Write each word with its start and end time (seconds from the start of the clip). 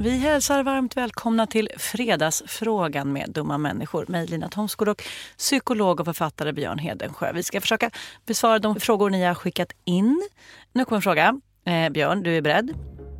Vi 0.00 0.18
hälsar 0.18 0.62
varmt 0.62 0.96
välkomna 0.96 1.46
till 1.46 1.68
Fredagsfrågan 1.76 3.12
med 3.12 3.30
dumma 3.30 3.58
människor. 3.58 4.04
Mig 4.08 4.26
Lina 4.26 4.48
Thomsgård 4.48 4.88
och 4.88 5.02
psykolog 5.38 6.00
och 6.00 6.06
författare 6.06 6.52
Björn 6.52 6.78
Hedensjö. 6.78 7.32
Vi 7.32 7.42
ska 7.42 7.60
försöka 7.60 7.90
besvara 8.26 8.58
de 8.58 8.80
frågor 8.80 9.10
ni 9.10 9.24
har 9.24 9.34
skickat 9.34 9.72
in. 9.84 10.28
Nu 10.72 10.84
kommer 10.84 10.96
en 10.96 11.02
fråga. 11.02 11.40
Eh, 11.64 11.90
Björn, 11.90 12.22
du 12.22 12.36
är 12.36 12.42
beredd? 12.42 12.74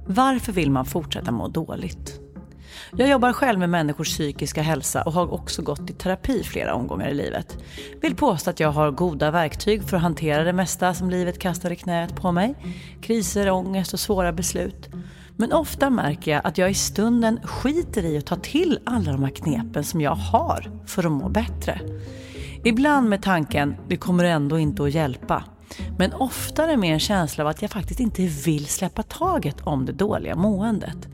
Varför 0.07 0.53
vill 0.53 0.71
man 0.71 0.85
fortsätta 0.85 1.33
må 1.33 1.49
dåligt? 1.49 2.21
Jag 2.97 3.09
jobbar 3.09 3.33
själv 3.33 3.59
med 3.59 3.71
människors 3.71 4.09
psykiska 4.09 4.63
hälsa 4.63 5.03
och 5.03 5.13
har 5.13 5.33
också 5.33 5.63
gått 5.63 5.91
i 5.91 5.93
terapi 5.93 6.43
flera 6.45 6.75
omgångar 6.75 7.09
i 7.09 7.15
livet. 7.15 7.59
Vill 8.01 8.17
påstå 8.17 8.51
att 8.51 8.61
jag 8.61 8.73
har 8.73 8.91
goda 8.91 9.31
verktyg 9.31 9.89
för 9.89 9.97
att 9.97 10.03
hantera 10.03 10.45
det 10.45 10.53
mesta 10.53 10.95
som 10.95 11.11
livet 11.11 11.39
kastar 11.39 11.71
i 11.71 11.77
knät 11.77 12.17
på 12.17 12.33
mig. 12.33 12.55
Kriser, 13.03 13.51
ångest 13.51 13.93
och 13.93 14.01
svåra 14.01 14.33
beslut. 14.33 14.89
Men 15.41 15.53
ofta 15.53 15.91
märker 15.91 16.31
jag 16.31 16.41
att 16.45 16.59
jag 16.59 16.71
i 16.71 16.75
stunden 16.75 17.41
skiter 17.45 18.05
i 18.05 18.19
att 18.19 18.27
ta 18.27 18.37
till 18.37 18.79
alla 18.85 19.13
de 19.13 19.23
här 19.23 19.31
knepen 19.31 19.85
som 19.85 20.01
jag 20.01 20.15
har 20.15 20.71
för 20.87 21.07
att 21.07 21.13
må 21.13 21.29
bättre. 21.29 21.81
Ibland 22.65 23.09
med 23.09 23.23
tanken, 23.23 23.77
det 23.89 23.97
kommer 23.97 24.25
ändå 24.25 24.59
inte 24.59 24.83
att 24.83 24.95
hjälpa. 24.95 25.45
Men 25.99 26.13
oftare 26.13 26.77
med 26.77 26.93
en 26.93 27.01
känsla 27.01 27.45
av 27.45 27.51
att 27.51 27.63
jag 27.63 27.71
faktiskt 27.71 28.01
inte 28.01 28.23
vill 28.23 28.67
släppa 28.67 29.03
taget 29.03 29.57
om 29.61 29.87
det 29.87 29.93
dåliga 29.93 30.37
måendet. 30.37 31.09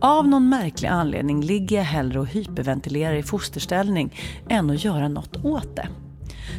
Av 0.00 0.28
någon 0.28 0.48
märklig 0.48 0.88
anledning 0.88 1.42
ligger 1.42 1.76
jag 1.76 1.84
hellre 1.84 2.20
och 2.20 2.26
hyperventilerar 2.26 3.14
i 3.14 3.22
fosterställning 3.22 4.14
än 4.48 4.70
att 4.70 4.84
göra 4.84 5.08
något 5.08 5.44
åt 5.44 5.76
det. 5.76 5.88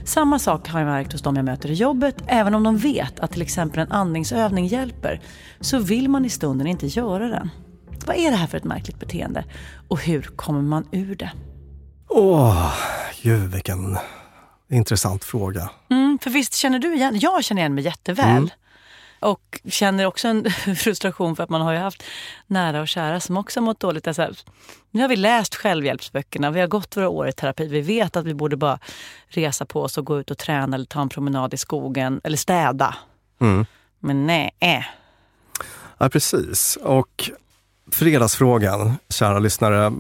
Samma 0.06 0.40
sak 0.40 0.68
har 0.68 0.80
jag 0.80 0.88
märkt 0.88 1.12
hos 1.12 1.22
de 1.22 1.36
jag 1.36 1.46
möter 1.46 1.72
i 1.72 1.74
jobbet. 1.74 2.16
Även 2.28 2.56
om 2.56 2.64
de 2.64 2.78
vet 2.78 3.20
att 3.20 3.32
till 3.32 3.42
exempel 3.42 3.80
en 3.80 3.92
andningsövning 3.92 4.66
hjälper 4.66 5.22
så 5.60 5.80
vill 5.80 6.10
man 6.10 6.26
i 6.26 6.30
stunden 6.30 6.68
inte 6.68 6.88
göra 6.88 7.28
den. 7.28 7.50
Vad 8.06 8.16
är 8.16 8.32
det 8.32 8.38
här 8.38 8.48
för 8.48 8.58
ett 8.58 8.64
märkligt 8.64 9.00
beteende? 9.00 9.46
Och 9.88 10.02
hur 10.02 10.22
kommer 10.22 10.62
man 10.62 10.88
ur 10.92 11.16
det? 11.16 11.32
Åh, 12.10 12.74
gud 13.22 13.52
vilken 13.52 13.98
intressant 14.70 15.24
fråga. 15.24 15.70
Mm, 15.90 16.20
för 16.22 16.30
visst 16.30 16.54
känner 16.54 16.80
du 16.80 16.96
igen, 16.96 17.20
jag 17.20 17.44
känner 17.44 17.62
igen 17.62 17.76
mig 17.76 17.84
jätteväl. 17.84 18.38
Mm. 18.38 18.50
Och 19.22 19.60
känner 19.70 20.06
också 20.06 20.28
en 20.28 20.52
frustration 20.76 21.36
för 21.36 21.44
att 21.44 21.50
man 21.50 21.62
har 21.62 21.74
ju 21.74 21.80
haft 21.80 22.04
nära 22.48 22.82
och 22.82 22.88
kära 22.88 23.20
som 23.20 23.38
också 23.38 23.60
har 23.60 23.66
mått 23.66 23.80
dåligt. 23.80 24.08
Alltså, 24.08 24.34
nu 24.92 25.02
har 25.02 25.10
vi 25.10 25.16
läst 25.16 25.56
självhjälpsböckerna, 25.56 26.52
vi 26.52 26.60
har 26.60 26.68
gått 26.68 26.98
våra 26.98 27.10
år 27.10 27.28
i 27.28 27.32
terapi. 27.32 27.68
Vi 27.68 27.82
vet 27.82 28.16
att 28.16 28.26
vi 28.26 28.34
borde 28.34 28.58
bara 28.58 28.80
resa 29.28 29.66
på 29.66 29.82
oss 29.82 29.98
och 29.98 30.06
gå 30.06 30.20
ut 30.20 30.32
och 30.32 30.38
träna 30.38 30.76
eller 30.76 30.86
ta 30.86 31.02
en 31.02 31.10
promenad 31.10 31.54
i 31.54 31.58
skogen 31.58 32.22
eller 32.24 32.38
städa. 32.38 32.96
Mm. 33.42 33.66
Men 34.00 34.28
nej. 34.28 34.52
Ja, 35.98 36.10
precis. 36.10 36.78
Och 36.82 37.30
Fredagsfrågan, 37.92 38.94
kära 39.10 39.40
lyssnare, 39.40 39.94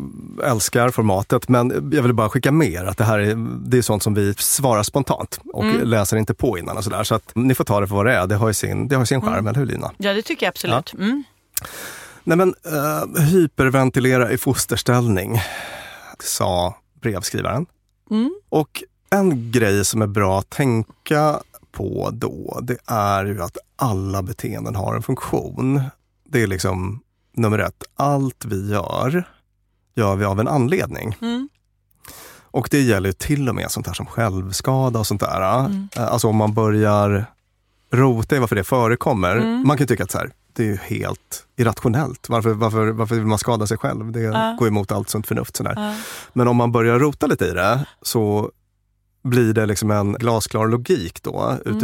älskar 0.43 0.89
formatet 0.89 1.49
men 1.49 1.91
jag 1.93 2.03
vill 2.03 2.13
bara 2.13 2.29
skicka 2.29 2.51
med 2.51 2.87
att 2.87 2.97
det 2.97 3.03
här 3.03 3.19
är, 3.19 3.35
det 3.69 3.77
är 3.77 3.81
sånt 3.81 4.03
som 4.03 4.13
vi 4.13 4.33
svarar 4.33 4.83
spontant 4.83 5.39
och 5.53 5.63
mm. 5.63 5.87
läser 5.87 6.17
inte 6.17 6.33
på 6.33 6.57
innan 6.57 6.77
och 6.77 6.83
sådär. 6.83 7.03
Så 7.03 7.15
att 7.15 7.31
ni 7.35 7.55
får 7.55 7.63
ta 7.63 7.79
det 7.79 7.87
för 7.87 7.95
vad 7.95 8.05
det 8.05 8.13
är. 8.13 8.27
Det 8.27 8.35
har 8.35 8.47
ju 8.47 8.53
sin, 8.53 8.87
det 8.87 8.95
har 8.95 9.05
sin 9.05 9.21
charm, 9.21 9.33
mm. 9.33 9.47
eller 9.47 9.59
hur 9.59 9.65
Lina? 9.65 9.91
Ja, 9.97 10.13
det 10.13 10.21
tycker 10.21 10.45
jag 10.45 10.51
absolut. 10.51 10.93
Ja. 10.97 11.03
Mm. 11.03 11.23
Nej 12.23 12.37
men, 12.37 12.49
uh, 12.49 13.21
hyperventilera 13.21 14.31
i 14.31 14.37
fosterställning, 14.37 15.41
sa 16.19 16.75
brevskrivaren. 17.01 17.65
Mm. 18.11 18.35
Och 18.49 18.83
en 19.09 19.51
grej 19.51 19.85
som 19.85 20.01
är 20.01 20.07
bra 20.07 20.39
att 20.39 20.49
tänka 20.49 21.39
på 21.71 22.09
då, 22.13 22.59
det 22.61 22.77
är 22.85 23.25
ju 23.25 23.41
att 23.41 23.57
alla 23.75 24.21
beteenden 24.21 24.75
har 24.75 24.95
en 24.95 25.03
funktion. 25.03 25.81
Det 26.29 26.41
är 26.41 26.47
liksom 26.47 27.01
nummer 27.33 27.59
ett, 27.59 27.83
allt 27.95 28.45
vi 28.45 28.71
gör, 28.71 29.23
gör 29.95 30.15
vi 30.15 30.25
av 30.25 30.39
en 30.39 30.47
anledning. 30.47 31.17
Mm. 31.21 31.49
Och 32.51 32.67
det 32.71 32.81
gäller 32.81 33.11
till 33.11 33.49
och 33.49 33.55
med 33.55 33.71
sånt 33.71 33.87
här 33.87 33.93
som 33.93 34.05
självskada 34.05 34.99
och 34.99 35.07
sånt 35.07 35.21
där. 35.21 35.59
Mm. 35.59 35.89
Eh, 35.95 36.07
alltså 36.07 36.27
om 36.27 36.35
man 36.35 36.53
börjar 36.53 37.25
rota 37.91 38.35
i 38.35 38.39
varför 38.39 38.55
det 38.55 38.63
förekommer. 38.63 39.35
Mm. 39.35 39.67
Man 39.67 39.77
kan 39.77 39.87
tycka 39.87 40.03
att 40.03 40.11
så 40.11 40.17
här, 40.17 40.31
det 40.53 40.69
är 40.69 40.77
helt 40.77 41.45
irrationellt. 41.57 42.29
Varför, 42.29 42.49
varför, 42.53 42.87
varför 42.87 43.15
vill 43.15 43.25
man 43.25 43.39
skada 43.39 43.67
sig 43.67 43.77
själv? 43.77 44.11
Det 44.11 44.27
uh. 44.27 44.55
går 44.57 44.67
emot 44.67 44.91
allt 44.91 45.09
sunt 45.09 45.27
förnuft. 45.27 45.55
Sådär. 45.55 45.77
Uh. 45.89 45.95
Men 46.33 46.47
om 46.47 46.57
man 46.57 46.71
börjar 46.71 46.99
rota 46.99 47.27
lite 47.27 47.45
i 47.45 47.51
det 47.51 47.85
så 48.01 48.51
blir 49.23 49.53
det 49.53 49.65
liksom 49.65 49.91
en 49.91 50.13
glasklar 50.13 50.67
logik 50.67 51.23
då 51.23 51.57
mm. 51.65 51.79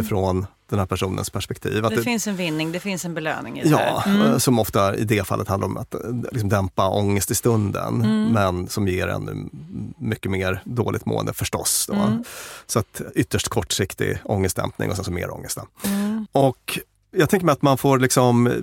Den 0.68 0.78
här 0.78 0.86
personens 0.86 1.30
perspektiv. 1.30 1.84
Att 1.84 1.90
det, 1.90 1.96
det, 1.96 2.02
finns 2.02 2.26
en 2.26 2.36
vinning, 2.36 2.72
det 2.72 2.80
finns 2.80 3.04
en 3.04 3.14
belöning 3.14 3.58
i 3.58 3.62
det 3.62 3.68
Ja, 3.68 4.02
här. 4.04 4.14
Mm. 4.14 4.40
som 4.40 4.58
ofta 4.58 4.96
i 4.96 5.04
det 5.04 5.26
fallet 5.26 5.48
handlar 5.48 5.68
om 5.68 5.76
att 5.76 5.94
eh, 5.94 6.00
liksom 6.32 6.48
dämpa 6.48 6.88
ångest 6.88 7.30
i 7.30 7.34
stunden, 7.34 7.94
mm. 8.04 8.32
men 8.32 8.68
som 8.68 8.88
ger 8.88 9.08
en 9.08 9.50
mycket 9.98 10.30
mer 10.30 10.62
dåligt 10.64 11.06
mående 11.06 11.32
förstås. 11.32 11.86
Då. 11.88 11.94
Mm. 11.94 12.24
Så 12.66 12.78
att 12.78 13.02
ytterst 13.14 13.48
kortsiktig 13.48 14.18
ångestdämpning 14.24 14.90
och 14.90 14.96
sen 14.96 15.04
så 15.04 15.10
mer 15.10 15.34
ångest. 15.34 15.58
Mm. 15.84 16.26
Och 16.32 16.78
jag 17.10 17.30
tänker 17.30 17.46
mig 17.46 17.52
att 17.52 17.62
man 17.62 17.78
får 17.78 17.98
liksom 17.98 18.62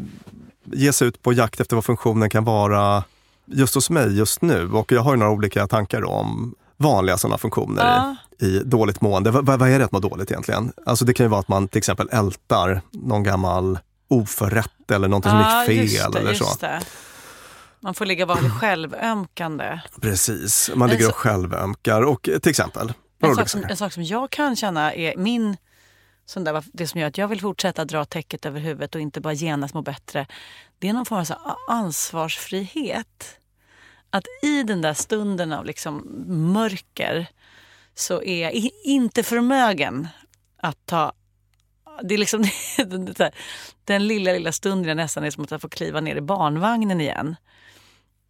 ge 0.65 0.93
sig 0.93 1.07
ut 1.07 1.21
på 1.21 1.33
jakt 1.33 1.59
efter 1.59 1.75
vad 1.75 1.85
funktionen 1.85 2.29
kan 2.29 2.43
vara 2.43 3.03
just 3.45 3.75
hos 3.75 3.89
mig 3.89 4.17
just 4.17 4.41
nu. 4.41 4.71
Och 4.71 4.91
jag 4.91 5.01
har 5.01 5.15
några 5.15 5.31
olika 5.31 5.67
tankar 5.67 6.05
om 6.05 6.55
vanliga 6.77 7.17
sådana 7.17 7.37
funktioner 7.37 7.83
ja. 7.83 8.15
i, 8.41 8.45
i, 8.45 8.59
dåligt 8.63 9.01
mående. 9.01 9.31
V 9.31 9.39
vad 9.41 9.69
är 9.69 9.79
det 9.79 9.85
att 9.85 9.91
må 9.91 9.99
dåligt 9.99 10.31
egentligen? 10.31 10.73
Alltså 10.85 11.05
det 11.05 11.13
kan 11.13 11.25
ju 11.25 11.29
vara 11.29 11.39
att 11.39 11.47
man 11.47 11.67
till 11.67 11.77
exempel 11.77 12.09
ältar 12.11 12.81
någon 12.91 13.23
gammal 13.23 13.79
oförrätt 14.07 14.91
eller 14.91 15.07
någonting 15.07 15.31
ja, 15.31 15.63
som 15.65 15.73
gick 15.73 16.01
fel. 16.01 16.11
Det, 16.11 16.19
eller 16.19 16.33
så. 16.33 16.57
Det. 16.59 16.81
Man 17.79 17.93
får 17.93 18.05
ligga 18.05 18.25
vara 18.25 18.49
självömkande. 18.49 19.79
Precis, 20.01 20.71
man 20.75 20.89
ligger 20.89 21.09
och 21.09 21.15
självömkar. 21.15 22.01
Och 22.01 22.21
till 22.21 22.49
exempel? 22.49 22.93
En 23.19 23.35
sak, 23.35 23.49
som, 23.49 23.63
en 23.63 23.77
sak 23.77 23.93
som 23.93 24.03
jag 24.03 24.29
kan 24.29 24.55
känna 24.55 24.93
är 24.93 25.17
min 25.17 25.57
sån 26.25 26.43
där, 26.43 26.63
det 26.73 26.87
som 26.87 26.99
gör 26.99 27.07
att 27.07 27.17
jag 27.17 27.27
vill 27.27 27.41
fortsätta 27.41 27.85
dra 27.85 28.05
täcket 28.05 28.45
över 28.45 28.59
huvudet 28.59 28.95
och 28.95 29.01
inte 29.01 29.21
bara 29.21 29.33
genast 29.33 29.73
må 29.73 29.81
bättre. 29.81 30.27
Det 30.79 30.89
är 30.89 30.93
någon 30.93 31.05
form 31.05 31.19
av 31.19 31.55
ansvarsfrihet 31.69 33.39
att 34.15 34.27
i 34.41 34.63
den 34.63 34.81
där 34.81 34.93
stunden 34.93 35.51
av 35.51 35.65
liksom 35.65 36.03
mörker 36.53 37.27
så 37.95 38.23
är 38.23 38.43
jag 38.43 38.69
inte 38.83 39.23
förmögen 39.23 40.07
att 40.57 40.85
ta 40.85 41.13
det 42.03 42.13
är 42.13 42.17
liksom 42.17 42.43
den 43.85 44.07
lilla, 44.07 44.31
lilla 44.31 44.51
stunden 44.51 44.87
jag 44.87 44.97
nästan 44.97 45.23
är 45.23 45.31
som 45.31 45.43
att 45.43 45.51
jag 45.51 45.61
får 45.61 45.69
kliva 45.69 46.01
ner 46.01 46.15
i 46.15 46.21
barnvagnen 46.21 47.01
igen. 47.01 47.35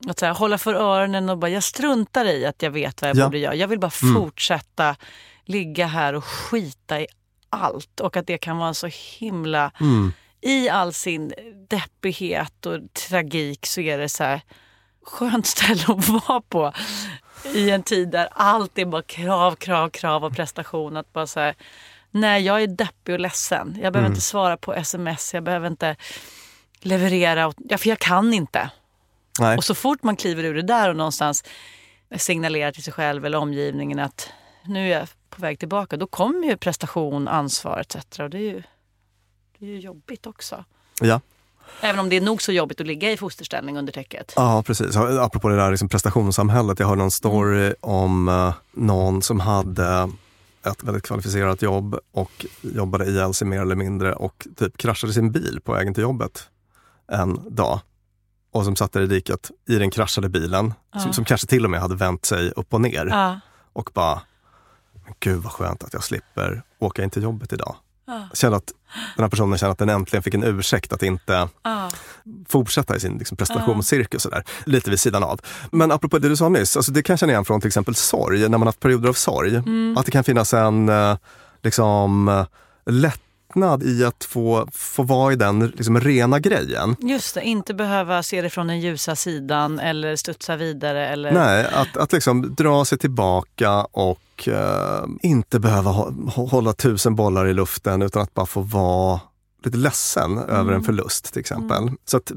Att 0.08 0.20
så 0.20 0.26
här, 0.26 0.34
hålla 0.34 0.58
för 0.58 0.74
öronen 0.74 1.30
och 1.30 1.38
bara, 1.38 1.52
jag 1.52 1.64
struntar 1.64 2.26
i 2.26 2.46
att 2.46 2.62
jag 2.62 2.72
vet 2.72 3.02
vad 3.02 3.10
jag 3.10 3.18
ja. 3.18 3.26
borde 3.26 3.38
göra. 3.38 3.56
Jag 3.56 3.68
vill 3.68 3.80
bara 3.80 3.92
mm. 4.04 4.16
fortsätta 4.16 4.96
ligga 5.44 5.88
här 5.88 6.14
och 6.14 6.26
skita 6.26 7.02
i 7.02 7.08
allt. 7.50 8.00
Och 8.00 8.18
att 8.18 8.28
det 8.28 8.38
kan 8.38 8.58
vara 8.58 8.74
så 8.74 8.88
himla... 9.20 9.72
Mm. 9.80 10.14
I 10.42 10.70
all 10.70 10.94
sin 10.94 11.34
deppighet 11.70 12.66
och 12.66 12.94
tragik 12.94 13.66
så 13.66 13.82
är 13.82 13.98
det 13.98 14.10
så 14.10 14.24
här 14.24 14.42
skönt 15.06 15.48
ställe 15.48 15.84
att 15.88 16.07
vara 16.07 16.42
på 16.42 16.74
i 17.54 17.69
en 17.69 17.84
tid 17.84 18.10
där 18.10 18.30
allt 18.31 18.78
är 18.78 18.86
bara 18.86 19.02
krav, 19.02 19.56
krav, 19.56 19.90
krav 19.90 20.25
och 20.25 20.36
prestation. 20.36 20.98
Att 20.98 21.13
bara 21.13 21.28
så 21.28 21.54
nej 22.12 22.44
jag 22.44 22.63
är 22.63 22.68
deppig 22.68 23.13
och 23.13 23.19
ledsen. 23.19 23.68
Jag 23.68 23.94
behöver 23.94 24.00
mm. 24.00 24.12
inte 24.12 24.22
svara 24.22 24.57
på 24.57 24.74
sms, 24.74 25.34
jag 25.34 25.44
behöver 25.44 25.68
inte 25.68 25.96
leverera. 26.80 27.54
Ja, 27.57 27.78
för 27.78 27.90
jag 27.90 28.00
kan 28.00 28.34
inte. 28.34 28.69
Nej. 29.40 29.57
Och 29.57 29.63
så 29.63 29.75
fort 29.75 30.04
man 30.04 30.16
kliver 30.16 30.44
ur 30.44 30.56
det 30.56 30.62
där 30.62 30.89
och 30.89 30.96
någonstans 30.96 31.44
signalerar 32.18 32.72
till 32.72 32.84
sig 32.84 32.94
själv 32.94 33.25
eller 33.25 33.38
omgivningen 33.38 34.00
att 34.00 34.29
nu 34.65 34.91
är 34.91 35.00
jag 35.00 35.08
på 35.29 35.41
väg 35.41 35.60
tillbaka. 35.60 35.98
Då 35.98 36.08
kommer 36.08 36.48
ju 36.48 36.58
prestation, 36.58 37.27
ansvar 37.27 37.79
etc. 37.79 38.20
Och 38.20 38.29
det 38.29 38.38
är 38.38 38.41
ju, 38.41 38.63
det 39.60 39.65
är 39.65 39.70
ju 39.70 39.79
jobbigt 39.79 40.27
också. 40.27 40.65
Ja. 41.01 41.22
Även 41.81 42.00
om 42.00 42.10
det 42.10 42.15
är 42.15 42.22
nog 42.22 42.41
så 42.41 42.51
jobbigt 42.51 42.81
att 42.81 42.88
ligga 42.88 43.12
i 43.12 43.17
fosterställning 43.17 43.77
under 43.77 43.93
täcket. 43.93 44.34
Ja, 44.36 44.63
precis. 44.65 44.95
Apropå 44.95 45.50
det 45.50 45.55
där 45.55 45.72
liksom 45.72 45.89
prestationssamhället. 45.89 46.79
Jag 46.79 46.88
hörde 46.88 47.01
någon 47.01 47.12
story 47.12 47.74
om 47.81 48.27
uh, 48.27 48.53
någon 48.72 49.22
som 49.22 49.39
hade 49.39 50.10
ett 50.65 50.84
väldigt 50.84 51.03
kvalificerat 51.03 51.62
jobb 51.62 52.00
och 52.12 52.45
jobbade 52.62 53.05
ihjäl 53.05 53.34
sig 53.34 53.48
mer 53.48 53.62
eller 53.62 53.75
mindre 53.75 54.13
och 54.13 54.48
typ 54.57 54.77
kraschade 54.77 55.13
sin 55.13 55.31
bil 55.31 55.60
på 55.63 55.72
vägen 55.72 55.93
till 55.93 56.03
jobbet 56.03 56.50
en 57.12 57.55
dag. 57.55 57.79
Och 58.51 58.65
som 58.65 58.75
satt 58.75 58.91
där 58.91 59.01
i 59.01 59.07
diket 59.07 59.51
i 59.67 59.75
den 59.75 59.91
kraschade 59.91 60.29
bilen, 60.29 60.74
ja. 60.93 61.00
som, 61.00 61.13
som, 61.13 61.25
kanske 61.25 61.48
till 61.48 61.63
och 61.63 61.69
med 61.72 61.79
hade 61.79 61.95
vänt 61.95 62.25
sig 62.25 62.51
upp 62.51 62.74
och 62.74 62.81
ner. 62.81 63.05
Ja. 63.05 63.39
Och 63.74 63.89
bara, 63.93 64.22
gud 65.19 65.41
vad 65.41 65.51
skönt 65.51 65.84
att 65.84 65.93
jag 65.93 66.03
slipper 66.03 66.63
åka 66.79 67.03
in 67.03 67.10
till 67.10 67.24
jobbet 67.24 67.53
idag. 67.53 67.75
Ja. 68.07 68.27
Känner 68.33 68.57
att 68.57 68.71
den 69.15 69.24
här 69.24 69.29
personen 69.29 69.57
känner 69.57 69.71
att 69.71 69.77
den 69.77 69.89
äntligen 69.89 70.24
fick 70.24 70.33
en 70.33 70.43
ursäkt 70.43 70.93
att 70.93 71.03
inte 71.03 71.47
ja. 71.63 71.89
fortsätta 72.47 72.95
i 72.95 73.00
sin 73.00 73.17
liksom, 73.17 73.38
prestationscirkus. 73.38 74.27
Ja. 74.31 74.41
lite 74.65 74.89
vid 74.89 75.00
sidan 75.00 75.24
av. 75.24 75.41
Men 75.71 75.91
apropå 75.91 76.19
det 76.19 76.29
du 76.29 76.38
sa 76.38 76.50
nyss, 76.50 76.77
alltså 76.77 76.91
det 76.91 77.03
kan 77.03 77.13
jag 77.13 77.19
känna 77.19 77.31
igen 77.31 77.45
från 77.45 77.62
till 77.62 77.67
exempel 77.67 77.95
sorg, 77.95 78.39
när 78.39 78.50
man 78.50 78.62
har 78.62 78.67
haft 78.67 78.79
perioder 78.79 79.09
av 79.09 79.13
sorg. 79.13 79.55
Mm. 79.55 79.97
Att 79.97 80.05
det 80.05 80.12
kan 80.12 80.24
finnas 80.24 80.53
en 80.53 80.89
eh, 80.89 81.17
liksom, 81.63 82.45
lätt 82.85 83.21
lättnad 83.50 83.84
i 83.84 84.06
att 84.06 84.24
få, 84.24 84.68
få 84.72 85.04
vara 85.04 85.34
i 85.34 85.36
den 85.36 85.68
liksom, 85.68 86.00
rena 86.00 86.40
grejen. 86.40 86.96
Just 87.00 87.36
det, 87.36 87.42
inte 87.42 87.74
behöva 87.74 88.24
se 88.24 88.42
det 88.42 88.50
från 88.50 88.68
den 88.68 88.80
ljusa 88.80 89.16
sidan 89.16 89.80
eller 89.80 90.16
studsa 90.16 90.56
vidare. 90.56 91.08
Eller... 91.08 91.32
Nej, 91.32 91.68
att, 91.74 91.98
att 91.98 92.14
liksom 92.14 92.56
dra 92.56 92.86
sig 92.86 92.98
tillbaka 92.98 93.82
och 93.92 94.48
uh, 94.48 95.06
inte 95.22 95.60
behöva 95.60 95.92
hålla 96.36 96.74
tusen 96.74 97.16
bollar 97.16 97.48
i 97.48 97.54
luften 97.54 98.02
utan 98.02 98.22
att 98.22 98.34
bara 98.34 98.46
få 98.46 98.62
vara 98.62 99.20
lite 99.64 99.78
ledsen 99.78 100.32
mm. 100.32 100.50
över 100.50 100.74
en 100.74 100.84
förlust 100.84 101.34
till 101.34 101.40
exempel. 101.40 101.84
Mm. 101.84 101.98
Så 102.06 102.18
att 102.18 102.32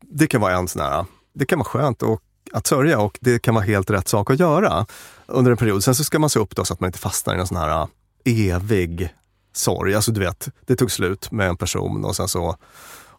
det 0.00 0.26
kan 0.26 0.40
vara 0.40 0.56
en 0.56 0.68
sån 0.68 0.82
här, 0.82 1.04
det 1.34 1.46
kan 1.46 1.58
vara 1.58 1.68
skönt 1.68 2.02
och 2.02 2.22
att 2.52 2.66
sörja 2.66 3.00
och 3.00 3.18
det 3.20 3.38
kan 3.38 3.54
vara 3.54 3.64
helt 3.64 3.90
rätt 3.90 4.08
sak 4.08 4.30
att 4.30 4.40
göra 4.40 4.86
under 5.26 5.50
en 5.50 5.56
period. 5.56 5.84
Sen 5.84 5.94
så 5.94 6.04
ska 6.04 6.18
man 6.18 6.30
se 6.30 6.38
upp 6.38 6.56
då 6.56 6.64
så 6.64 6.74
att 6.74 6.80
man 6.80 6.88
inte 6.88 6.98
fastnar 6.98 7.36
i 7.36 7.40
en 7.40 7.46
sån 7.46 7.56
här 7.56 7.88
evig 8.24 9.14
sorg. 9.56 9.94
Alltså 9.94 10.12
du 10.12 10.20
vet, 10.20 10.48
det 10.66 10.76
tog 10.76 10.90
slut 10.90 11.30
med 11.30 11.48
en 11.48 11.56
person 11.56 12.04
och 12.04 12.16
sen 12.16 12.28
så 12.28 12.56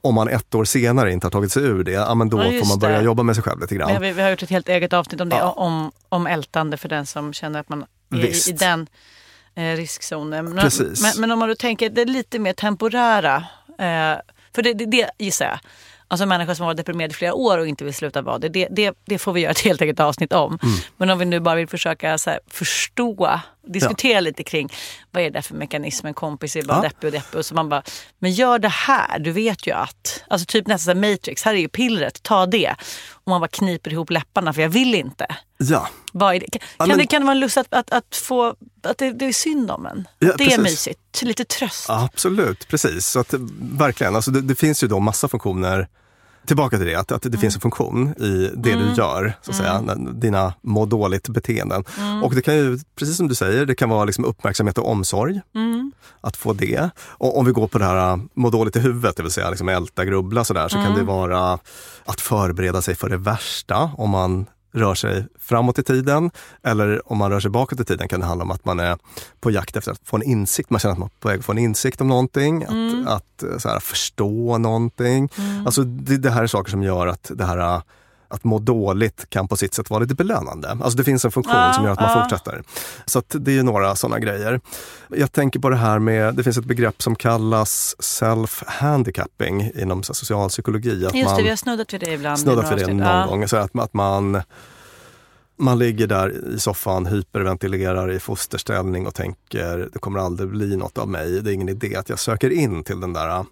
om 0.01 0.15
man 0.15 0.27
ett 0.27 0.55
år 0.55 0.65
senare 0.65 1.11
inte 1.11 1.27
har 1.27 1.31
tagit 1.31 1.51
sig 1.51 1.63
ur 1.63 1.83
det, 1.83 1.91
ja, 1.91 2.15
men 2.15 2.29
då 2.29 2.37
Ja, 2.43 2.43
får 2.59 2.67
man 2.67 2.79
börja 2.79 2.97
det. 2.97 3.03
jobba 3.03 3.23
med 3.23 3.35
sig 3.35 3.43
själv 3.43 3.61
lite 3.61 3.75
grann. 3.75 4.01
Vi 4.01 4.07
har, 4.07 4.13
vi 4.13 4.21
har 4.21 4.29
gjort 4.29 4.43
ett 4.43 4.49
helt 4.49 4.69
eget 4.69 4.93
avsnitt 4.93 5.21
om 5.21 5.29
det, 5.29 5.35
Ja. 5.35 5.51
om, 5.51 5.91
om 6.09 6.27
ältande 6.27 6.77
för 6.77 6.89
den 6.89 7.05
som 7.05 7.33
känner 7.33 7.59
att 7.59 7.69
man 7.69 7.85
är 8.11 8.17
i, 8.25 8.49
i 8.49 8.51
den 8.53 8.87
eh, 9.55 9.75
riskzonen. 9.75 10.45
Men, 10.45 10.57
Precis. 10.63 11.01
Men, 11.01 11.11
men 11.21 11.31
om 11.31 11.39
man 11.39 11.49
då 11.49 11.55
tänker 11.55 11.89
det 11.89 12.01
är 12.01 12.05
lite 12.05 12.39
mer 12.39 12.53
temporära, 12.53 13.35
eh, 13.67 14.15
för 14.55 14.61
det, 14.61 14.73
det, 14.73 14.85
det 14.85 15.09
gissar 15.19 15.45
jag. 15.45 15.59
Alltså 16.07 16.25
människor 16.25 16.53
som 16.53 16.63
har 16.63 16.69
varit 16.69 16.77
deprimerade 16.77 17.11
i 17.11 17.15
flera 17.15 17.33
år 17.33 17.57
och 17.57 17.67
inte 17.67 17.83
vill 17.85 17.93
sluta 17.93 18.21
vara 18.21 18.37
det, 18.37 18.49
det, 18.49 18.67
det, 18.71 18.93
det 19.05 19.17
får 19.17 19.33
vi 19.33 19.41
göra 19.41 19.51
ett 19.51 19.59
helt 19.59 19.81
eget 19.81 19.99
avsnitt 19.99 20.33
om. 20.33 20.59
Mm. 20.63 20.75
Men 20.97 21.09
om 21.09 21.19
vi 21.19 21.25
nu 21.25 21.39
bara 21.39 21.55
vill 21.55 21.67
försöka 21.67 22.09
här, 22.09 22.39
förstå, 22.47 23.39
diskutera 23.67 24.19
lite 24.19 24.43
kring 24.43 24.69
vad 25.11 25.23
är 25.23 25.29
det 25.31 25.41
för 25.41 25.55
mekanism, 25.55 26.07
en 26.07 26.13
kompis 26.13 26.55
är 26.55 26.63
bara 26.63 26.77
Ja. 26.77 26.81
deppig 26.81 27.07
och 27.07 27.11
deppig. 27.11 27.39
Och 27.39 27.45
så 27.45 27.55
man 27.55 27.69
bara, 27.69 27.83
men 28.19 28.31
gör 28.31 28.59
det 28.59 28.67
här, 28.69 29.19
du 29.19 29.31
vet 29.31 29.67
ju 29.67 29.71
att. 29.71 30.23
Alltså 30.27 30.45
typ 30.45 30.67
nästan 30.67 30.99
Matrix, 30.99 31.43
här 31.43 31.53
är 31.53 31.57
ju 31.57 31.69
pillret, 31.69 32.23
ta 32.23 32.45
det. 32.45 32.75
Och 33.11 33.29
man 33.29 33.41
bara 33.41 33.47
kniper 33.47 33.91
ihop 33.93 34.09
läpparna 34.09 34.53
för 34.53 34.61
jag 34.61 34.69
vill 34.69 34.95
inte. 34.95 35.25
Ja, 35.57 35.87
Vad 36.13 36.35
är? 36.35 36.39
Kan, 36.39 36.47
Ja, 36.77 36.85
men- 36.85 36.97
det, 36.97 37.07
kan 37.07 37.21
det 37.21 37.25
vara 37.25 37.31
en 37.35 37.39
lust 37.39 37.57
att, 37.57 37.73
att, 37.73 37.91
att 37.91 38.15
få, 38.15 38.55
att 38.83 38.97
det, 38.97 39.11
det 39.11 39.25
är 39.25 39.33
synd 39.33 39.71
om 39.71 39.85
en? 39.85 40.07
Ja, 40.19 40.33
det 40.37 40.43
är 40.43 40.47
precis. 40.47 40.57
mysigt, 40.63 41.21
lite 41.21 41.45
tröst. 41.45 41.89
absolut. 41.89 42.67
Precis. 42.67 43.07
Så 43.07 43.19
att, 43.19 43.33
verkligen, 43.61 44.15
alltså, 44.15 44.31
det, 44.31 44.41
det 44.41 44.55
finns 44.55 44.83
ju 44.83 44.87
då 44.87 44.99
massa 44.99 45.27
funktioner 45.27 45.87
Tillbaka 46.45 46.77
till 46.77 46.85
det, 46.87 46.95
att, 46.95 47.11
att 47.11 47.21
det 47.21 47.37
finns 47.37 47.55
en 47.55 47.61
funktion 47.61 48.07
i 48.09 48.51
det 48.55 48.71
Mm. 48.71 48.85
du 48.87 48.93
gör, 48.93 49.33
så 49.41 49.51
att 49.51 49.57
säga, 49.57 49.81
när- 49.81 50.13
dina 50.13 50.53
må 50.61 50.85
dåligt-beteenden. 50.85 51.83
Mm. 51.99 52.23
Och 52.23 52.35
det 52.35 52.41
kan 52.41 52.55
ju, 52.55 52.79
precis 52.95 53.17
som 53.17 53.27
du 53.27 53.35
säger, 53.35 53.65
det 53.65 53.75
kan 53.75 53.89
vara 53.89 54.05
liksom 54.05 54.25
uppmärksamhet 54.25 54.77
och 54.77 54.89
omsorg. 54.89 55.41
Mm. 55.55 55.91
Att 56.21 56.37
få 56.37 56.53
det. 56.53 56.89
Och 56.99 57.37
om 57.39 57.45
vi 57.45 57.51
går 57.51 57.67
på 57.67 57.77
det 57.77 57.85
här 57.85 58.11
äh, 58.13 58.17
må 58.33 58.49
dåligt 58.49 58.75
i 58.75 58.79
huvudet, 58.79 59.15
det 59.15 59.23
vill 59.23 59.31
säga 59.31 59.49
liksom 59.49 59.69
älta, 59.69 60.05
grubbla 60.05 60.43
sådär, 60.43 60.67
så 60.67 60.77
Mm. 60.77 60.87
kan 60.89 60.97
det 60.99 61.03
vara 61.05 61.59
att 62.05 62.21
förbereda 62.21 62.81
sig 62.81 62.95
för 62.95 63.09
det 63.09 63.17
värsta 63.17 63.91
om 63.97 64.09
man 64.09 64.45
rör 64.73 64.95
sig 64.95 65.25
framåt 65.39 65.79
i 65.79 65.83
tiden. 65.83 66.31
Eller 66.63 67.11
om 67.11 67.17
man 67.17 67.31
rör 67.31 67.39
sig 67.39 67.51
bakåt 67.51 67.79
i 67.79 67.85
tiden 67.85 68.07
kan 68.07 68.19
det 68.19 68.25
handla 68.25 68.43
om 68.43 68.51
att 68.51 68.65
man 68.65 68.79
är 68.79 68.97
på 69.39 69.51
jakt 69.51 69.75
efter 69.75 69.91
att 69.91 69.99
få 70.05 70.15
en 70.15 70.23
insikt. 70.23 70.69
Man 70.69 70.79
känner 70.79 70.93
att 70.93 70.99
man 70.99 71.07
är 71.07 71.19
på 71.21 71.27
väg 71.27 71.39
att 71.39 71.45
få 71.45 71.51
en 71.51 71.57
insikt 71.57 72.01
om 72.01 72.07
någonting, 72.07 72.63
Mm. 72.63 73.07
att, 73.07 73.43
att 73.43 73.63
här, 73.65 73.79
förstå 73.79 74.57
någonting. 74.57 75.29
Alltså 75.65 75.83
det, 75.83 76.17
det 76.17 76.31
här 76.31 76.43
är 76.43 76.47
saker 76.47 76.71
som 76.71 76.83
gör 76.83 77.07
att 77.07 77.31
det 77.35 77.45
här 77.45 77.81
att 78.33 78.43
må 78.43 78.59
dåligt 78.59 79.29
kan 79.29 79.47
på 79.47 79.55
sitt 79.57 79.73
sätt 79.73 79.89
vara 79.89 79.99
lite 79.99 80.15
belönande. 80.15 80.69
Alltså 80.69 80.97
det 80.97 81.03
finns 81.03 81.25
en 81.25 81.31
funktion 81.31 81.55
Ja, 81.55 81.73
som 81.73 81.83
gör 81.83 81.91
att 81.91 81.99
man 81.99 82.09
ja. 82.17 82.21
fortsätter. 82.23 82.63
Så 83.05 83.21
det 83.29 83.51
är 83.51 83.55
ju 83.55 83.63
några 83.63 83.95
sådana 83.95 84.19
grejer. 84.19 84.59
Jag 85.09 85.31
tänker 85.31 85.59
på 85.59 85.69
det 85.69 85.75
här 85.75 85.99
med, 85.99 86.35
det 86.35 86.43
finns 86.43 86.57
ett 86.57 86.65
begrepp 86.65 87.01
som 87.01 87.15
kallas 87.15 87.95
self-handicapping 87.99 89.71
inom 89.81 90.03
så- 90.03 90.13
socialpsykologi. 90.13 91.05
Att 91.05 91.15
Just 91.15 91.35
det, 91.37 91.43
vi 91.43 91.49
har 91.49 91.55
snuddat 91.55 91.93
vid 91.93 92.01
det 92.01 92.11
ibland. 92.13 92.39
snuddat 92.39 92.71
vid 92.71 92.77
det 92.87 92.93
någon 92.93 92.99
Ja. 93.07 93.25
gång. 93.25 93.47
Så 93.47 93.57
att, 93.57 93.79
att 93.79 93.93
man, 93.93 94.41
man 95.59 95.79
ligger 95.79 96.07
där 96.07 96.53
i 96.55 96.59
soffan, 96.59 97.05
hyperventilerar 97.05 98.11
i 98.11 98.19
fosterställning 98.19 99.07
och 99.07 99.13
tänker 99.15 99.89
det 99.93 99.99
kommer 99.99 100.19
aldrig 100.19 100.49
bli 100.49 100.77
något 100.77 100.97
av 100.97 101.07
mig. 101.09 101.41
Det 101.41 101.51
är 101.51 101.53
ingen 101.53 101.69
idé 101.69 101.95
att 101.95 102.09
jag 102.09 102.19
söker 102.19 102.49
in 102.49 102.83
till 102.83 102.99
den 102.99 103.13
där 103.13 103.45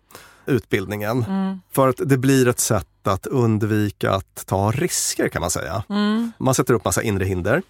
utbildningen. 0.45 1.23
Mm. 1.23 1.61
För 1.71 1.87
att 1.87 1.95
det 2.05 2.17
blir 2.17 2.47
ett 2.47 2.59
sätt 2.59 2.87
att 3.03 3.27
undvika 3.27 4.11
att 4.11 4.45
ta 4.45 4.71
risker 4.71 5.29
kan 5.29 5.41
man 5.41 5.51
säga. 5.51 5.83
Mm. 5.89 6.31
Man 6.37 6.55
sätter 6.55 6.73
upp 6.73 6.85
massa 6.85 7.01
inre 7.01 7.25
hinder. 7.25 7.61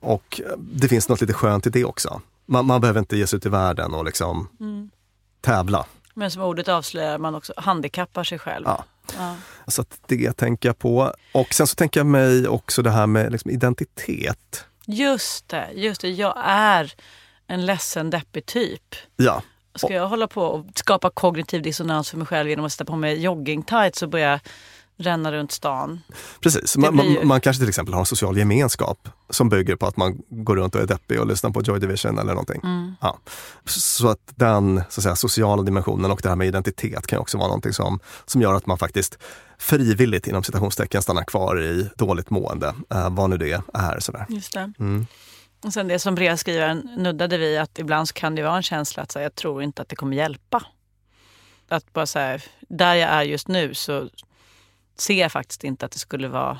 Och 0.00 0.40
det 0.58 0.88
finns 0.88 1.08
något 1.08 1.20
lite 1.20 1.32
skönt 1.32 1.66
i 1.66 1.70
det 1.70 1.84
också. 1.84 2.20
Man, 2.46 2.66
man 2.66 2.80
behöver 2.80 3.00
inte 3.00 3.16
ge 3.16 3.26
sig 3.26 3.36
ut 3.36 3.46
i 3.46 3.48
världen 3.48 3.94
och 3.94 4.04
liksom 4.04 4.48
Mm. 4.60 4.90
tävla. 5.40 5.86
Men 6.14 6.30
som 6.30 6.42
ordet 6.42 6.68
avslöjar, 6.68 7.18
man 7.18 7.34
också 7.34 7.52
handikappar 7.56 8.24
sig 8.24 8.38
själv. 8.38 8.64
Ja. 8.66 8.84
Ja. 9.18 9.36
Så 9.66 9.84
det 10.06 10.32
tänker 10.32 10.68
jag 10.68 10.78
på. 10.78 11.14
Och 11.32 11.54
sen 11.54 11.66
så 11.66 11.74
tänker 11.74 12.00
jag 12.00 12.06
mig 12.06 12.48
också 12.48 12.82
det 12.82 12.90
här 12.90 13.06
med 13.06 13.32
liksom 13.32 13.50
identitet. 13.50 14.64
Just 14.86 15.48
det, 15.48 15.68
just 15.74 16.00
det. 16.00 16.08
Jag 16.10 16.34
är 16.44 16.92
en 17.46 17.66
ledsen, 17.66 18.10
deppig 18.10 18.46
typ. 18.46 18.94
Ja, 19.16 19.42
Ska 19.76 19.92
jag 19.92 20.08
hålla 20.08 20.26
på 20.26 20.42
och 20.42 20.66
skapa 20.74 21.10
kognitiv 21.10 21.62
dissonans 21.62 22.10
för 22.10 22.18
mig 22.18 22.26
själv 22.26 22.48
genom 22.48 22.64
att 22.64 22.72
sätta 22.72 22.84
på 22.84 22.96
mig 22.96 23.20
joggingtights 23.22 24.02
och 24.02 24.08
börja 24.08 24.40
ränna 24.98 25.32
runt 25.32 25.52
stan? 25.52 26.00
precis. 26.40 26.76
Man, 26.76 26.98
ju- 26.98 27.14
man, 27.18 27.26
man 27.26 27.40
kanske 27.40 27.60
till 27.60 27.68
exempel 27.68 27.94
har 27.94 28.00
en 28.00 28.06
social 28.06 28.38
gemenskap 28.38 29.08
som 29.30 29.48
bygger 29.48 29.76
på 29.76 29.86
att 29.86 29.96
man 29.96 30.22
går 30.28 30.56
runt 30.56 30.74
och 30.74 30.80
är 30.80 30.86
deppig 30.86 31.20
och 31.20 31.26
lyssnar 31.26 31.50
på 31.50 31.62
Joy 31.62 31.78
Division 31.78 32.18
eller 32.18 32.32
någonting. 32.32 32.60
Mm. 32.64 32.94
Ja. 33.00 33.18
Så 33.64 34.08
att 34.08 34.18
den 34.34 34.82
så 34.90 35.00
att 35.00 35.02
säga, 35.02 35.16
sociala 35.16 35.62
dimensionen 35.62 36.10
och 36.10 36.20
det 36.22 36.28
här 36.28 36.36
med 36.36 36.46
identitet 36.46 37.06
kan 37.06 37.18
också 37.18 37.38
vara 37.38 37.48
någonting 37.48 37.72
som, 37.72 38.00
som 38.26 38.42
gör 38.42 38.54
att 38.54 38.66
man 38.66 38.78
faktiskt 38.78 39.18
frivilligt 39.58 40.26
inom 40.26 40.42
citationstecken 40.42 41.02
stannar 41.02 41.24
kvar 41.24 41.62
i 41.62 41.88
dåligt 41.96 42.30
mående, 42.30 42.74
eh, 42.90 43.10
vad 43.10 43.30
nu 43.30 43.36
det 43.36 43.62
är. 43.74 44.00
Sådär. 44.00 44.26
Just 44.28 44.52
det. 44.52 44.72
Mm. 44.78 45.06
Och 45.66 45.72
sen 45.72 45.88
det 45.88 45.98
som 45.98 46.14
brevskrivaren 46.14 46.78
nuddade 46.96 47.38
vid 47.38 47.58
att 47.58 47.78
ibland 47.78 48.12
kan 48.14 48.34
det 48.34 48.42
vara 48.42 48.56
en 48.56 48.62
känsla 48.62 49.02
att 49.02 49.12
så 49.12 49.18
här, 49.18 49.24
jag 49.24 49.34
tror 49.34 49.62
inte 49.62 49.82
att 49.82 49.88
det 49.88 49.96
kommer 49.96 50.16
hjälpa. 50.16 50.62
Att 51.68 51.92
bara 51.92 52.06
så 52.06 52.18
här, 52.18 52.42
där 52.68 52.94
jag 52.94 53.10
är 53.10 53.22
just 53.22 53.48
nu 53.48 53.74
så 53.74 54.08
ser 54.98 55.20
jag 55.20 55.32
faktiskt 55.32 55.64
inte 55.64 55.86
att 55.86 55.92
det 55.92 55.98
skulle 55.98 56.28
vara 56.28 56.58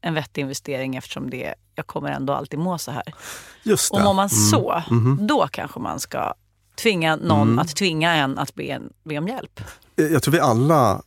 en 0.00 0.14
vettig 0.14 0.40
investering 0.42 0.96
eftersom 0.96 1.30
det, 1.30 1.54
jag 1.74 1.86
kommer 1.86 2.10
ändå 2.10 2.32
alltid 2.32 2.58
må 2.58 2.78
så 2.78 2.90
här. 2.90 3.14
Just 3.62 3.92
det. 3.92 3.96
Och 3.98 4.04
mår 4.04 4.14
man 4.14 4.28
Mm. 4.32 4.50
så, 4.50 4.82
Mhm. 4.90 5.26
då 5.26 5.48
kanske 5.52 5.80
man 5.80 6.00
ska 6.00 6.34
tvinga 6.82 7.16
någon 7.16 7.48
Mm. 7.48 7.58
att 7.58 7.76
tvinga 7.76 8.14
en 8.14 8.38
att 8.38 8.54
be, 8.54 8.64
en, 8.64 8.92
be 9.04 9.18
om 9.18 9.28
hjälp. 9.28 9.60
Jag 9.94 10.22
tror 10.22 10.32
vi 10.32 10.40
alla 10.40 11.02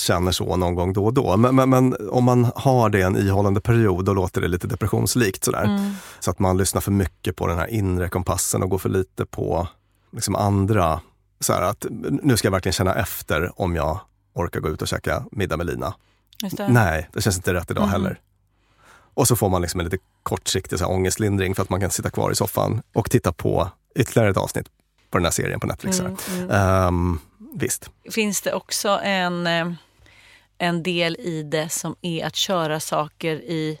känner 0.00 0.32
så 0.32 0.56
någon 0.56 0.74
gång 0.74 0.92
då 0.92 1.04
och 1.04 1.14
då. 1.14 1.36
Men, 1.36 1.54
men, 1.54 1.70
men 1.70 1.96
om 2.10 2.24
man 2.24 2.50
har 2.54 2.88
det 2.90 3.02
en 3.02 3.16
ihållande 3.16 3.60
period, 3.60 4.04
då 4.04 4.12
låter 4.14 4.40
det 4.40 4.48
lite 4.48 4.66
depressionslikt. 4.66 5.44
Sådär. 5.44 5.64
Mm. 5.64 5.92
Så 6.20 6.30
att 6.30 6.38
man 6.38 6.56
lyssnar 6.56 6.80
för 6.80 6.92
mycket 6.92 7.36
på 7.36 7.46
den 7.46 7.58
här 7.58 7.66
inre 7.66 8.08
kompassen 8.08 8.62
och 8.62 8.70
går 8.70 8.78
för 8.78 8.88
lite 8.88 9.26
på 9.26 9.68
liksom 10.12 10.36
andra. 10.36 11.00
Så 11.40 11.52
att 11.52 11.86
nu 12.22 12.36
ska 12.36 12.46
jag 12.46 12.52
verkligen 12.52 12.72
känna 12.72 12.94
efter 12.94 13.60
om 13.60 13.76
jag 13.76 14.00
orkar 14.34 14.60
gå 14.60 14.68
ut 14.68 14.82
och 14.82 14.88
käka 14.88 15.24
middag 15.32 15.56
med 15.56 15.66
Lina. 15.66 15.94
Det. 16.56 16.68
Nej, 16.68 17.08
det 17.12 17.20
känns 17.22 17.36
inte 17.36 17.54
rätt 17.54 17.70
idag 17.70 17.82
Mm. 17.84 17.92
heller. 17.92 18.20
Och 19.14 19.28
så 19.28 19.36
får 19.36 19.48
man 19.48 19.62
liksom 19.62 19.80
en 19.80 19.84
lite 19.84 19.98
kortsiktig 20.22 20.78
så 20.78 20.84
här, 20.84 20.92
ångestlindring 20.92 21.54
för 21.54 21.62
att 21.62 21.70
man 21.70 21.80
kan 21.80 21.90
sitta 21.90 22.10
kvar 22.10 22.30
i 22.30 22.34
soffan 22.34 22.82
och 22.94 23.10
titta 23.10 23.32
på 23.32 23.68
ytterligare 23.94 24.30
ett 24.30 24.36
avsnitt 24.36 24.66
på 25.10 25.18
den 25.18 25.24
här 25.24 25.32
serien 25.32 25.60
på 25.60 25.66
Netflix. 25.66 26.00
Mm, 26.00 26.16
mm. 26.32 26.50
Ehm, 26.50 27.18
visst. 27.54 27.90
Finns 28.10 28.42
det 28.42 28.52
också 28.52 28.88
en, 29.02 29.46
eh, 29.46 29.72
en 30.60 30.82
del 30.82 31.16
i 31.16 31.42
det 31.42 31.68
som 31.68 31.96
är 32.02 32.26
att 32.26 32.36
köra 32.36 32.80
saker 32.80 33.36
i, 33.36 33.78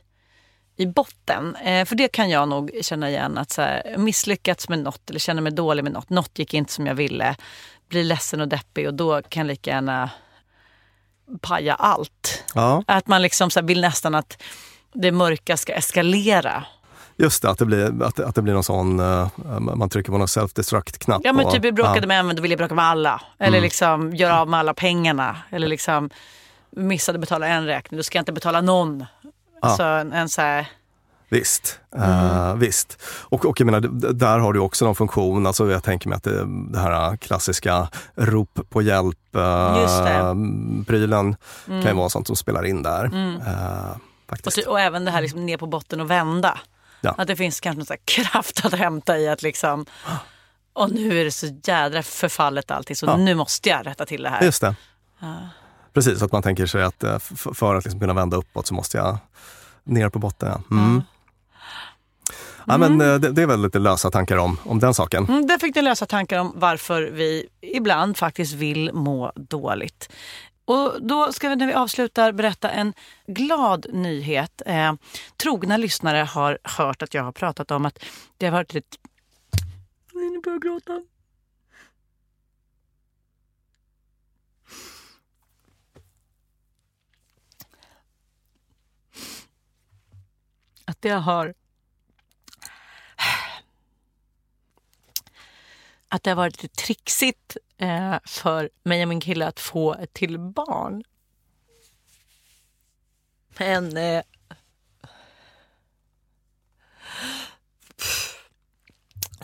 i 0.76 0.86
botten? 0.86 1.56
Eh, 1.56 1.84
för 1.84 1.94
det 1.96 2.08
kan 2.08 2.30
jag 2.30 2.48
nog 2.48 2.70
känna 2.82 3.10
igen 3.10 3.38
att 3.38 3.50
så 3.50 3.62
här, 3.62 3.94
misslyckats 3.98 4.68
med 4.68 4.78
något 4.78 5.10
eller 5.10 5.20
känner 5.20 5.42
mig 5.42 5.52
dålig 5.52 5.82
med 5.84 5.92
något. 5.92 6.10
Något 6.10 6.38
gick 6.38 6.54
inte 6.54 6.72
som 6.72 6.86
jag 6.86 6.94
ville. 6.94 7.36
Blir 7.88 8.04
ledsen 8.04 8.40
och 8.40 8.48
deppig 8.48 8.86
och 8.88 8.94
då 8.94 9.22
kan 9.22 9.40
jag 9.40 9.46
lika 9.46 9.70
gärna 9.70 10.10
paja 11.40 11.74
allt. 11.74 12.44
Ja, 12.54 12.84
Att 12.86 13.06
man 13.06 13.22
liksom 13.22 13.50
så 13.50 13.62
vill 13.62 13.80
nästan 13.80 14.14
att 14.14 14.42
det 14.92 15.12
mörka 15.12 15.56
ska 15.56 15.72
eskalera. 15.72 16.64
just 17.16 17.42
det, 17.42 17.50
att 17.50 17.58
det 17.58 17.64
blir, 17.66 18.02
att, 18.02 18.16
det- 18.16 18.26
att 18.26 18.34
det 18.34 18.42
blir 18.42 18.54
någon 18.54 18.64
sån, 18.64 19.00
eh, 19.00 19.28
man 19.60 19.88
trycker 19.88 20.12
på 20.12 20.18
någon 20.18 20.26
self-destruct-knapp. 20.28 21.20
Ja 21.24 21.32
men 21.32 21.46
och- 21.46 21.52
typ 21.52 21.64
vi 21.64 21.72
bråkade 21.72 22.00
ja. 22.00 22.06
med 22.06 22.20
en 22.20 22.26
men 22.26 22.36
då 22.36 22.42
vill 22.42 22.50
jag 22.50 22.58
bråka 22.58 22.74
med 22.74 22.84
alla. 22.84 23.20
Eller 23.38 23.48
Mm. 23.58 23.62
liksom 23.62 24.14
göra 24.16 24.40
av 24.40 24.48
med 24.48 24.60
alla 24.60 24.74
pengarna. 24.74 25.36
Eller 25.50 25.68
liksom 25.68 26.10
missade 26.72 27.18
betala 27.18 27.46
en 27.46 27.66
räkning, 27.66 27.96
då 27.98 28.02
ska 28.02 28.18
jag 28.18 28.22
inte 28.22 28.32
betala 28.32 28.60
någon. 28.60 29.04
Alltså 29.62 29.82
en, 29.82 30.12
en 30.12 30.28
så 30.28 30.40
här, 30.40 30.66
Visst, 31.32 31.80
Mm. 31.96 32.10
eh, 32.10 32.54
visst. 32.54 33.02
Och, 33.22 33.44
och 33.46 33.60
jag 33.60 33.66
menar, 33.66 33.80
där 34.12 34.38
har 34.38 34.52
du 34.52 34.60
också 34.60 34.84
någon 34.84 34.94
funktion. 34.94 35.46
Alltså 35.46 35.70
jag 35.70 35.84
tänker 35.84 36.08
mig 36.08 36.16
att 36.16 36.22
det, 36.22 36.44
det 36.72 36.78
här 36.78 37.16
klassiska 37.16 37.88
rop 38.14 38.58
på 38.70 38.82
hjälp 38.82 39.18
Just 39.80 40.04
det. 40.04 40.20
uh, 40.20 40.30
mm. 40.30 40.84
kan 41.66 41.82
ju 41.82 41.92
vara 41.92 42.08
sånt 42.08 42.26
som 42.26 42.36
spelar 42.36 42.64
in 42.66 42.82
där. 42.82 43.04
Mm. 43.04 43.34
eh, 43.40 43.90
och, 43.90 43.96
faktiskt. 44.28 44.56
ty- 44.56 44.62
och 44.62 44.80
även 44.80 45.04
det 45.04 45.10
här 45.10 45.22
liksom 45.22 45.46
ner 45.46 45.56
på 45.56 45.66
botten 45.66 46.00
och 46.00 46.10
vända. 46.10 46.58
Ja. 47.00 47.14
Att 47.18 47.26
det 47.26 47.36
finns 47.36 47.60
kanske 47.60 47.78
någon 47.78 47.98
kraft 48.04 48.64
att 48.64 48.74
hämta 48.74 49.18
i 49.18 49.28
att 49.28 49.42
liksom 49.42 49.86
och 50.72 50.90
nu 50.90 51.20
är 51.20 51.24
det 51.24 51.30
så 51.32 51.46
jädra 51.64 52.02
förfallet 52.02 52.70
allting 52.70 52.96
så 52.96 53.06
Ja. 53.06 53.16
nu 53.16 53.34
måste 53.34 53.68
jag 53.68 53.86
rätta 53.86 54.06
till 54.06 54.22
det 54.22 54.28
här. 54.28 54.42
Just 54.42 54.60
det. 54.60 54.74
Precis, 55.92 56.22
att 56.22 56.32
man 56.32 56.42
tänker 56.42 56.66
sig 56.66 56.82
att 56.82 57.04
eh, 57.04 57.18
för 57.54 57.74
att 57.74 57.84
liksom 57.84 58.00
kunna 58.00 58.14
vända 58.14 58.36
uppåt 58.36 58.66
så 58.66 58.74
måste 58.74 58.98
jag 58.98 59.18
ner 59.84 60.08
på 60.08 60.18
botten. 60.18 60.48
ja. 60.48 60.76
Mm. 60.76 61.02
Ja, 62.66 62.78
men, 62.78 63.00
eh, 63.00 63.14
det, 63.14 63.32
det 63.32 63.42
är 63.42 63.46
väl 63.46 63.62
lite 63.62 63.78
lösa 63.78 64.10
tankar 64.10 64.36
om, 64.36 64.58
om 64.64 64.78
den 64.78 64.94
saken. 64.94 65.26
Mm, 65.28 65.46
där 65.46 65.58
fick 65.58 65.74
ni 65.74 65.82
lösa 65.82 66.06
tankar 66.06 66.38
om 66.38 66.52
varför 66.54 67.02
vi 67.02 67.48
ibland 67.60 68.16
faktiskt 68.16 68.52
vill 68.52 68.92
må 68.92 69.32
dåligt. 69.36 70.10
Och 70.64 70.92
då 71.00 71.32
ska 71.32 71.48
vi 71.48 71.56
när 71.56 71.66
vi 71.66 71.72
avslutar 71.72 72.32
berätta 72.32 72.70
en 72.70 72.92
glad 73.26 73.86
nyhet. 73.92 74.62
Eh, 74.66 74.92
trogna 75.42 75.76
lyssnare 75.76 76.18
har 76.18 76.58
hört 76.64 77.02
att 77.02 77.14
jag 77.14 77.22
har 77.22 77.32
pratat 77.32 77.70
om 77.70 77.86
att 77.86 78.04
det 78.36 78.46
har 78.46 78.52
varit 78.52 78.74
lite... 78.74 78.96
Nu 80.12 80.40
börjar 80.40 80.54
jag 80.54 80.62
gråta. 80.62 81.02
Det 91.00 91.10
har 91.10 91.54
att 96.08 96.22
det 96.22 96.30
har 96.30 96.36
varit 96.36 96.62
lite 96.62 96.76
trixigt 96.76 97.56
eh, 97.78 98.16
för 98.24 98.70
mig 98.82 99.02
och 99.02 99.08
min 99.08 99.20
kille 99.20 99.46
att 99.46 99.60
få 99.60 99.94
ett 99.94 100.12
till 100.12 100.38
barn. 100.38 101.04
Men 103.58 103.96
eh, 103.96 104.22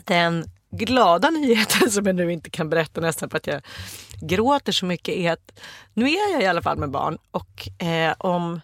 den 0.04 0.44
glada 0.70 1.30
nyheten 1.30 1.90
som 1.90 2.06
jag 2.06 2.16
nu 2.16 2.32
inte 2.32 2.50
kan 2.50 2.70
berätta 2.70 3.00
nästan 3.00 3.30
för 3.30 3.36
att 3.36 3.46
jag 3.46 3.62
gråter 4.20 4.72
så 4.72 4.86
mycket 4.86 5.14
är 5.14 5.32
att 5.32 5.60
nu 5.94 6.10
är 6.10 6.32
jag 6.32 6.42
i 6.42 6.46
alla 6.46 6.62
fall 6.62 6.78
med 6.78 6.90
barn 6.90 7.18
och 7.30 7.82
eh, 7.82 8.14
om 8.18 8.60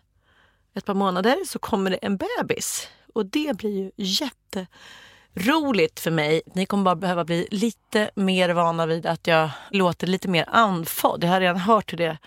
ett 0.75 0.85
par 0.85 0.95
månader 0.95 1.37
så 1.47 1.59
kommer 1.59 1.91
det 1.91 1.97
en 1.97 2.17
bebis. 2.17 2.89
Och 3.15 3.27
det 3.27 3.57
blir 3.57 3.71
ju 3.71 3.91
jätteroligt 3.97 6.01
för 6.01 6.11
mig. 6.11 6.43
Ni 6.55 6.67
kommer 6.67 6.85
bara 6.85 6.97
behöva 6.97 7.25
bli 7.25 7.49
lite 7.51 8.11
mer 8.15 8.51
vana 8.51 8.87
vid 8.87 9.07
att 9.07 9.27
jag 9.27 9.51
låter 9.71 10.07
lite 10.07 10.29
mer 10.29 10.45
andfådd. 10.49 11.25
Jag 11.25 11.29
har 11.29 11.41
redan 11.41 11.57
hört 11.57 11.93
hur 11.93 11.99
det, 11.99 12.19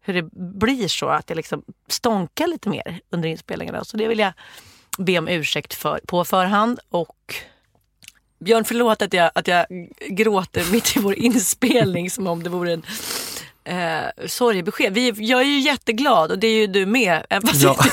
hur 0.00 0.14
det 0.14 0.22
blir 0.32 0.88
så, 0.88 1.08
att 1.08 1.30
jag 1.30 1.36
liksom 1.36 1.62
stånkar 1.88 2.46
lite 2.46 2.68
mer 2.68 3.00
under 3.10 3.28
inspelningarna. 3.28 3.84
Så 3.84 3.96
det 3.96 4.08
vill 4.08 4.18
jag 4.18 4.32
be 4.98 5.18
om 5.18 5.28
ursäkt 5.28 5.74
för 5.74 6.00
på 6.06 6.24
förhand. 6.24 6.80
Och 6.88 7.34
Björn, 8.44 8.64
förlåt 8.64 9.02
att 9.02 9.12
jag, 9.12 9.30
att 9.34 9.48
jag 9.48 9.66
gråter 10.08 10.72
mitt 10.72 10.96
i 10.96 11.00
vår 11.00 11.14
inspelning 11.14 12.10
som 12.10 12.26
om 12.26 12.42
det 12.42 12.50
vore 12.50 12.72
en 12.72 12.82
eh, 13.70 14.26
sorgebesked. 14.26 14.94
Vi, 14.94 15.12
jag 15.16 15.40
är 15.40 15.44
ju 15.44 15.60
jätteglad 15.60 16.30
och 16.30 16.38
det 16.38 16.46
är 16.46 16.54
ju 16.54 16.66
du 16.66 16.86
med. 16.86 17.26
Även 17.30 17.48
fast 17.48 17.62
Ja. 17.62 17.76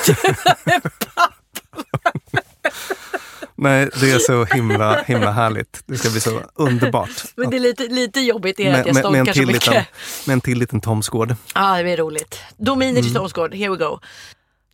Nej, 3.60 3.90
det 4.00 4.12
är 4.12 4.20
så 4.20 4.46
himla, 4.46 5.02
himla 5.02 5.32
härligt. 5.32 5.84
Det 5.86 5.98
ska 5.98 6.10
bli 6.10 6.20
så 6.20 6.42
underbart. 6.56 7.10
Men 7.36 7.50
det 7.50 7.58
är 7.58 7.60
lite, 7.60 7.84
lite 7.84 8.20
jobbigt 8.20 8.60
är 8.60 8.72
med, 8.72 8.80
att 8.80 8.86
jag 8.88 8.94
med, 8.96 9.04
med, 9.04 9.20
en 9.20 9.26
stånkar 9.26 9.34
så 9.34 9.40
till 9.40 9.48
mycket. 9.48 9.68
liten, 9.68 9.84
med 10.26 10.34
en 10.34 10.42
till 10.42 10.60
liten 10.60 10.82
Tomsgård. 10.82 11.36
Ja, 11.56 11.78
det 11.78 11.84
blir 11.84 11.98
roligt. 11.98 12.40
Dominer 12.58 12.92
Mm. 12.92 13.04
till 13.04 13.14
Tomsgård, 13.14 13.54
here 13.56 13.70
we 13.70 13.78
go. 13.78 14.00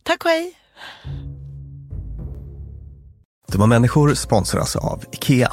Tack 0.02 0.24
och 0.24 0.30
hej. 0.30 0.52
Dumma 3.52 3.66
människor 3.66 4.14
sponsras 4.14 4.76
av 4.76 5.04
IKEA. 5.12 5.52